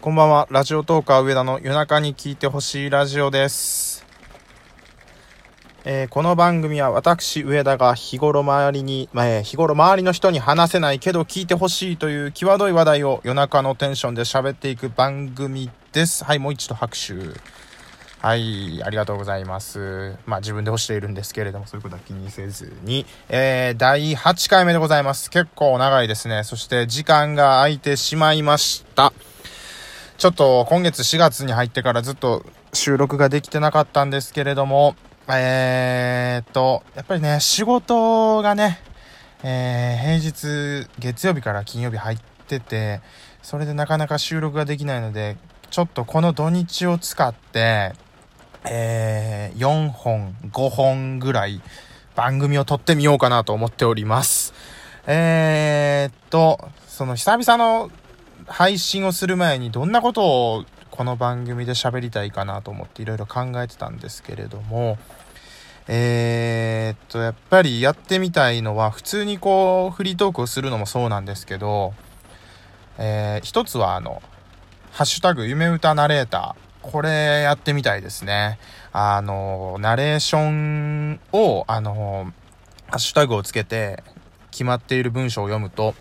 [0.00, 0.46] こんばんは。
[0.48, 4.06] ラジオトーカー上田の夜中に聞いてほしいラジオです。
[5.84, 16.24] えーこの番組は私上田が日頃周りに、まあえ日頃周りの人に話せないけど聞いてほしいという際どい話題を夜中のテンションで喋っていく番組です。
[16.24, 17.14] はい、もう一度拍手。
[18.20, 20.16] はい、ありがとうございます。
[20.26, 25.28] まあ自分で押しているんですけれども、そういうことは気にせずに、えー、第8回目でございます。
[25.28, 26.44] 結構長いですね。
[26.44, 29.12] そして時間が空いてしまいました。
[30.18, 34.96] ちょっと今月4月に入ってからずっと収録ができてなかったんですけれども、
[35.28, 38.80] えー、っと、やっぱりね、仕事がね、
[39.44, 42.18] えー、平日、月曜日から金曜日入っ
[42.48, 43.00] てて、
[43.42, 45.36] それでなかなか収録ができないので、
[45.70, 47.92] ちょっとこの土日を使って、
[48.68, 51.62] えー、4本、5本ぐらい
[52.16, 54.52] 番組を撮ってみようかなと思っております。
[55.06, 57.92] えー、っと、その久々の
[58.48, 64.98] 配信をする前にどんなことをこの番組で喋りたいかなと思っていろいろ考えてたんですけれども、
[65.86, 71.94] えー、っと、やっぱりやってみたいのは普通にこうフリートークをするのもそうなんですけど、
[72.98, 74.22] えー、一つはあの、
[74.92, 76.90] ハッシュタグ夢歌ナレーター。
[76.90, 78.58] これやってみたいですね。
[78.92, 82.32] あの、ナレーションを、あの、
[82.88, 84.02] ハッシュタグをつけて
[84.50, 85.94] 決まっている文章を読むと、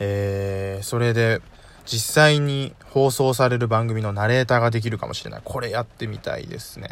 [0.00, 1.40] えー、それで
[1.84, 5.40] 実際に放送される番組のナレーターができるかもしれない。
[5.44, 6.88] これやってみたいですね。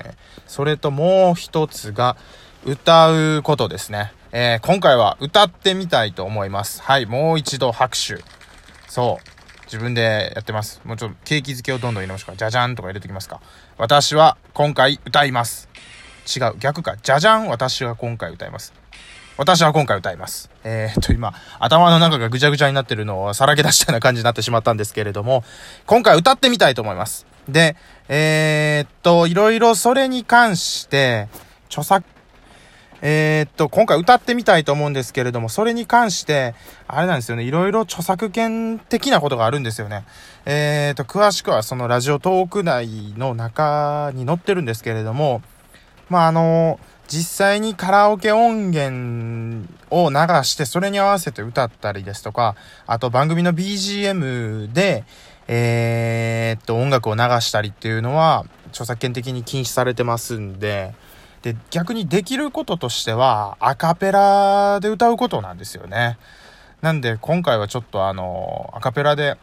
[0.46, 2.16] それともう一つが
[2.64, 4.12] 歌うことですね。
[4.32, 6.82] えー、今回は歌ってみたいと思います。
[6.82, 8.22] はい、もう一度拍手。
[8.88, 9.30] そう。
[9.64, 10.80] 自分でやってます。
[10.84, 12.36] もうちょっと景気づけをどんどん入れましょうか。
[12.36, 13.40] じゃじゃんとか入れてきますか。
[13.78, 15.68] 私は今回歌います。
[16.26, 16.96] 違う、逆か。
[17.02, 18.72] じゃじゃん私は今回歌います。
[19.36, 20.50] 私は今回歌います。
[20.64, 25.44] えー、っと、今、頭の中がぐちゃぐちゃになってるのをさらけ出したような感じになってしまったんですけれども、
[25.86, 27.26] 今回歌ってみたいと思います。
[27.48, 27.74] で、
[28.08, 31.28] えー、っと、いろいろそれに関して、
[31.68, 32.06] 著作、
[33.02, 36.54] えー、っと、今回歌ってみたいと思うんですけれども、それに関して、
[36.86, 40.04] あれなんですよね、いろいろ著作権的なことがあるんですよね。
[40.44, 45.40] えー、っと、詳しくはそのラジオトーク内の中に載ってるんですけれども、
[46.10, 46.78] まあ、あの
[47.08, 52.56] 実際にカラオケ音源を流してそれに合わせて歌ったりですとか、
[52.86, 55.04] あと番組の BGM で、
[55.48, 60.94] えー、っと、音楽を流したりっていうのは著作権的に禁止されてますんで、
[61.42, 66.18] で、逆にできることとしてはアカペラで歌うことなんですよね。
[66.82, 69.36] なんで今回はちょっとあの、アカペラで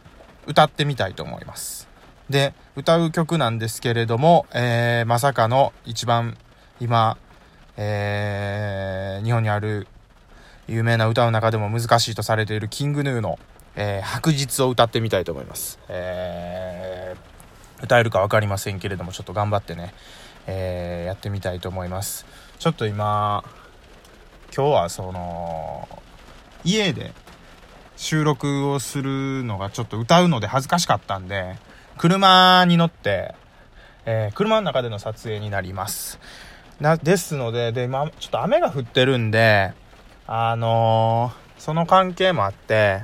[0.46, 1.88] 歌ってみたいと思います。
[2.30, 6.36] で、歌う曲なんですけれども、えー、まさかの一番
[6.80, 7.16] 今、
[7.76, 9.86] えー、日本にある
[10.68, 13.38] 有名な歌の中でも難しいとされているキングヌーの、
[13.74, 15.78] えー、白日を歌ってみたいと思います。
[15.88, 19.94] えー、歌えるか分かりませんけれども、ちょっと頑張ってね、
[20.46, 22.26] えー、やってみたいと思います。
[22.58, 23.44] ちょっと今、
[24.54, 25.88] 今日はその、
[26.64, 27.12] 家で
[27.96, 31.56] 収録をするのがちょっと歌うので恥ずかしかったんで、
[31.96, 33.34] 車に乗って、
[34.04, 36.18] え、車の中での撮影になります。
[36.80, 39.72] な、ですので、で、まあ、ちょっと雨が降ってるんで、
[40.26, 43.02] あのーその関係もあって、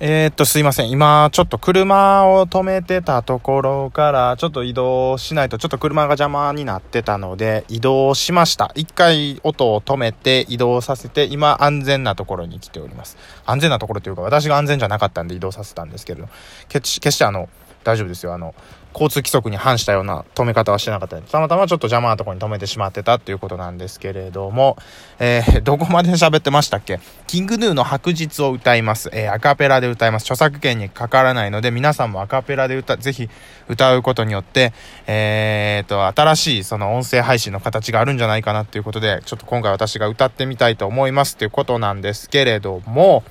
[0.00, 0.90] えー、っと、すいません。
[0.90, 8.70] 今、ちょっと車を止めてたところから、ちょっと移動しないと、ちょっと車が邪魔になってたので、移動しました。
[8.76, 13.16] 一回音を止めて移動させて、今、安全なところに来ております。
[13.44, 16.28] 安全なところというか、私が安全じゃなかったんで移動させたんですけれど、
[16.68, 17.48] 決し決してあの、
[17.82, 18.34] 大丈夫ですよ。
[18.34, 18.54] あの、
[18.92, 24.76] 交通規則に反したような止め方はしてなかったたまたまちょっと邪魔なところに止めてしまってたっていうことなんですけれども、
[25.18, 27.00] えー、 どこまで喋ってましたっけ？
[27.26, 29.10] キングヌーの白日を歌います。
[29.12, 30.24] えー、アカペラで歌います。
[30.24, 33.28] 著作権にかからないので、皆さんもアカペラで歌、ぜひ
[33.68, 34.72] 歌うことによって、
[35.06, 43.22] えーと、新しいその音声配信の形があるんじゃないかなっていうことで、ちょっと今回私が歌ってみたいと思いますっていうことなんですけれども、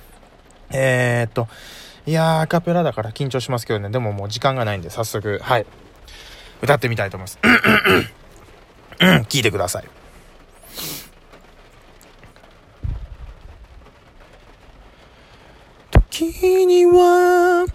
[0.70, 1.48] えーと、
[2.08, 3.90] いやー、アカペラだから緊張しますけどね。
[3.90, 5.66] でももう時間がないんで、早速、はい。
[6.62, 7.38] 歌ってみたいと思います。
[9.28, 9.84] 聞いてください。
[15.90, 17.66] 時には、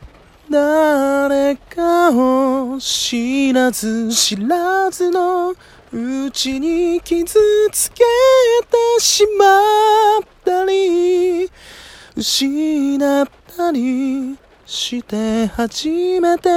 [0.49, 5.55] 誰かを知らず知らずのう
[6.31, 7.39] ちに傷
[7.71, 8.03] つけて
[8.99, 11.51] しまったり、
[12.15, 15.87] 失ったりして初
[16.19, 16.49] めて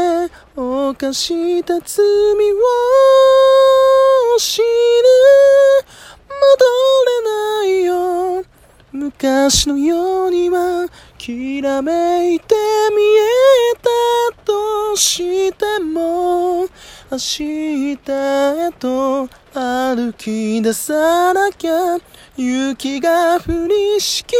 [0.56, 2.56] 犯した罪を
[4.38, 4.64] 知る。
[6.28, 6.64] 戻
[7.06, 8.44] れないよ。
[8.92, 10.88] 昔のようには
[11.18, 12.54] きらめいて
[12.94, 13.76] 見え
[14.32, 16.66] たとしても
[17.10, 21.98] 明日へと歩き出さなきゃ。
[22.36, 24.34] 雪が降りしき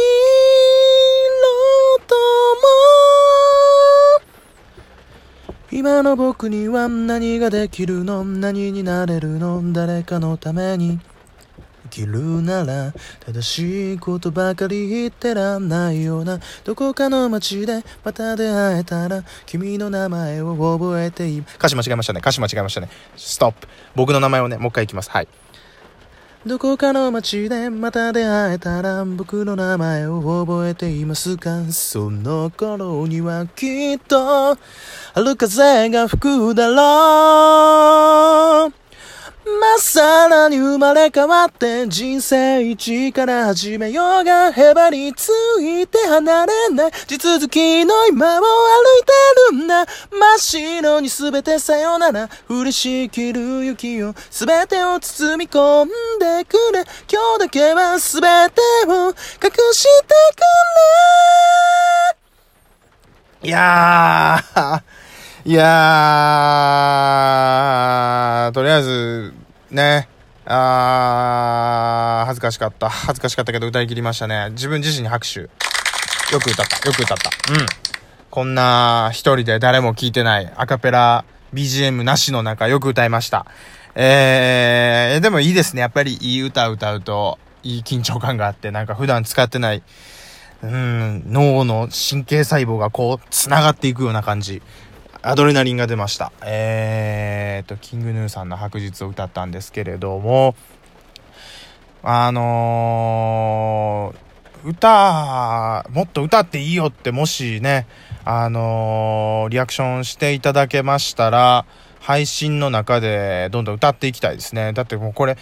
[5.69, 8.23] 今の僕には何ができるの？
[8.25, 9.61] 何になれるの？
[9.73, 10.99] 誰かのために。
[11.83, 12.93] 生きるなら
[13.25, 16.39] 正しいことばかり言ってらんないような。
[16.63, 22.19] どこかの街でまた出会えたら君の名前を覚えてい歌詞間違えましたね。
[22.19, 22.89] 歌詞間違えましたね。
[23.15, 25.11] ストップ僕の名前をねもう一回いきます。
[25.11, 25.27] はい。
[26.47, 31.65] どこかの街でまた出会えたら僕の名前を覚えていますか？
[31.71, 34.57] その頃にはきっと
[35.13, 36.73] 春風が吹くだろ
[38.67, 38.73] う。
[39.49, 45.29] まさらに生まれ変わって人生一から始めようがへばりつ
[45.61, 46.91] いて離れない。
[47.07, 49.03] 地続きの今を歩い
[49.51, 49.63] てる。
[49.63, 49.66] んだ
[50.37, 55.87] 白に全てさよなら降りしきる雪を全てを包み込ん
[56.19, 59.13] でくれ今日だけは全てを隠
[59.73, 60.13] して
[63.41, 64.81] くれいやー
[65.47, 69.33] いやー、とりあえず、
[69.71, 70.09] ね、
[70.45, 72.89] あー、恥ずかしかった。
[72.89, 74.49] 恥ずかしかったけど歌い切りましたね。
[74.51, 75.39] 自分自身に拍手。
[75.41, 75.49] よ
[76.43, 76.85] く歌った。
[76.85, 77.31] よく歌った。
[77.53, 77.65] うん。
[78.37, 81.25] こんな一人で誰も聴いてないアカペラ
[81.55, 83.47] BGM なしの中よく歌いました。
[83.95, 85.81] えー、でもいいですね。
[85.81, 89.81] やっぱりいい歌歌うといい緊張感があって、なんか普段使ってない、
[90.61, 94.61] うん、脳の神経細胞がこう、繋がっていくような感じ。
[95.23, 96.31] アドレナリンが出ました。
[96.45, 100.53] えーと、キングヌーさんの白日を歌ったんですけれども、
[102.03, 104.26] あのー、
[104.63, 107.87] 歌、もっと歌っていいよってもしね、
[108.25, 111.65] あのー、リアクションしていただけましたら、
[111.99, 114.73] 配信の中でどんどん歌っていきたいですね。
[114.73, 115.37] だってもうこれ、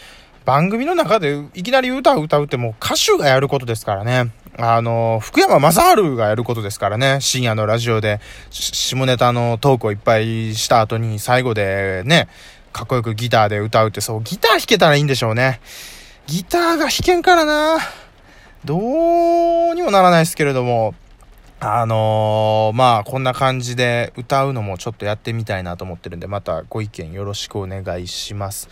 [0.46, 4.32] 番組の中でいきなり歌を歌うってもう歌手がやることですからね。
[4.58, 7.18] あの、福山雅治がやることですからね。
[7.20, 8.22] 深夜のラジオで、
[8.52, 12.30] 下ネタのトークをいっぱいした後に、最後でね、
[12.72, 15.60] かっこよくギターで歌うって、そう、ギター弾けたらいいんでしょうね。
[16.28, 17.78] ギターが弾けんからな。
[18.66, 20.96] どうにもならないですけれども、
[21.60, 28.68] あのー、まあ、こんな感じで歌うのもちょっとやってみたいなと思ってるんで、またご意見よろしくお願いします。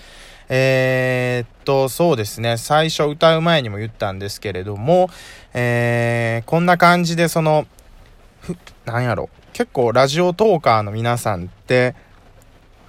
[0.50, 2.58] えー、っと、そうですね。
[2.58, 5.10] 最初歌う前にも言ったんですけれども、
[5.54, 7.68] えー、こんな感じでその、
[8.42, 9.30] ふ、なんやろ。
[9.54, 11.96] 結構ラジオトーカーの皆さんって、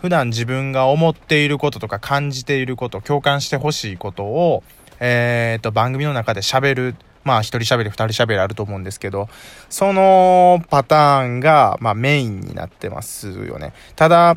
[0.00, 4.62] 普段自分が思っていることとか感じていること、共感してほしいことを、
[5.06, 6.94] えー、と、番組の中で喋る。
[7.24, 9.28] まあ、一人喋り、二人喋りあると思うんですけど、
[9.68, 13.74] そのパターンが、まあ、メインになってますよね。
[13.96, 14.36] ただ、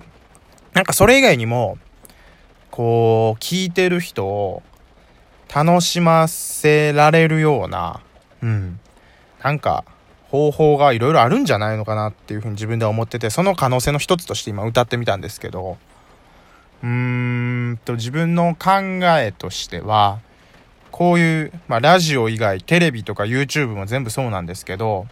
[0.73, 1.77] なんかそれ以外にも、
[2.69, 4.61] こう、聞いてる人を
[5.53, 8.01] 楽しませられるような、
[8.43, 8.79] うん、
[9.41, 9.85] なんか、
[10.29, 15.77] 方法がいろいろあるんじゃないのかなっていうふうに自分では思ってて、その可能性の一つとして今歌ってみたんですけど、
[16.83, 16.89] うー
[17.71, 18.81] んと、自分の考
[19.17, 20.19] えとしては、
[20.97, 25.05] こういう、まあ、ラジオ以外、テレビとか YouTube も全部そうなんですけど、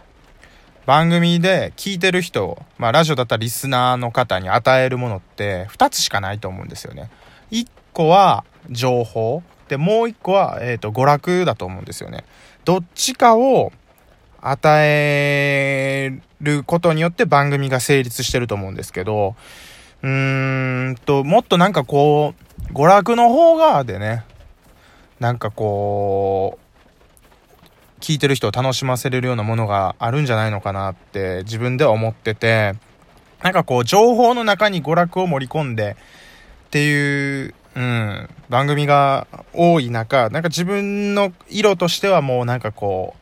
[0.84, 7.08] 番組で聞いてる人、まあ、ラジオだったらリスナーの方に与えるものって2つしかないと思うんですよね。
[7.52, 9.44] 1個は情報。
[9.68, 12.24] で、もう1個は、えっ、ー、と、娯楽だと思うんですよね。
[12.64, 13.70] どっちかを
[14.40, 19.36] 与えることによって番組が成立してると思うんですけど、
[20.02, 22.34] うーんと、もっとなんかこ
[22.70, 24.24] う、娯楽の方側でね、
[25.20, 32.74] なんかこう、聞いてる人を楽しませれるようなものがあるんじゃないのかなって自分では思ってて、
[33.42, 35.96] なんかこう、情報の中に娯楽を盛り込んで、
[36.66, 43.14] っていう、うん、番組が多い中、なんか自分の色としてはもうなんかこ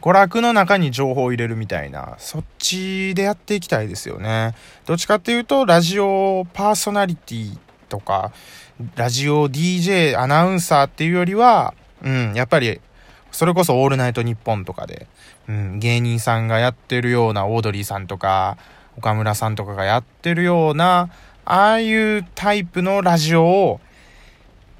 [0.00, 4.54] う、娯楽の中に情報を入れるみたいな、そっちでやっていきたいですよね。
[4.84, 7.58] どっちかっていうと、ラジオパーソナリティ
[7.88, 8.32] とか、
[8.96, 12.80] ラジオ DJ、アナウンサーっていうよりは、うん、やっぱり、
[13.30, 15.06] それこそオールナイトニッポンとかで、
[15.48, 18.58] うん、芸人さんがやってるようなオードリーさんとか、
[18.96, 21.10] 岡村さんとかがやってるような、
[21.44, 23.80] ああいうタイプのラジオを、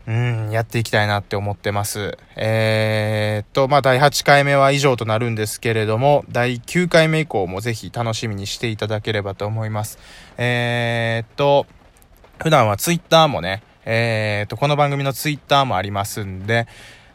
[0.08, 2.18] うん、やっていきたいなって思ってます。
[2.34, 9.98] えー、っと、まあ、第8回目は以上となるんですけれども、第9回目以降もぜひ楽しみにしていただければと思います。
[10.36, 11.66] えー、っと、
[12.42, 16.66] 普段はツイッターもね、えー、っと、この番組のツイッターもありますんで、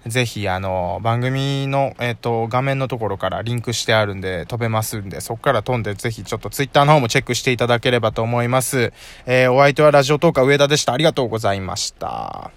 [0.05, 8.93] ぜひ、あの、番組の、えっ、と、画面のところからリンクしてあるんで、飛べますんで、そこから飛んで、ぜひちょっとツイッターの方もチェックしていただければと思います。
[9.25, 10.93] えー、お相手はラジオトーカー上田でした。
[10.93, 12.51] ありがとうございました。